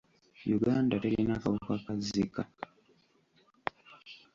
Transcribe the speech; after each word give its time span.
Uganda 0.57 1.01
terina 1.03 1.35
kawuka 1.43 1.73
ka 1.85 1.93
Zika. 2.05 2.43